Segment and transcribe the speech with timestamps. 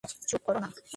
[0.29, 0.67] চুপ কর না?